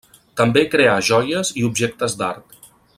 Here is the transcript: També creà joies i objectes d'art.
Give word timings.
També 0.39 0.63
creà 0.75 0.95
joies 1.09 1.53
i 1.63 1.67
objectes 1.69 2.17
d'art. 2.23 2.61